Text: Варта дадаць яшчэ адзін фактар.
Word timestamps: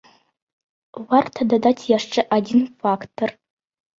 Варта 1.09 1.45
дадаць 1.51 1.89
яшчэ 1.97 2.25
адзін 2.37 2.63
фактар. 2.87 3.29